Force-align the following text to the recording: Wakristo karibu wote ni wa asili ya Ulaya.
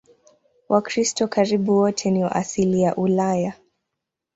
Wakristo 0.69 1.27
karibu 1.27 1.75
wote 1.77 2.11
ni 2.11 2.23
wa 2.23 2.35
asili 2.35 2.81
ya 2.81 2.95
Ulaya. 2.95 3.53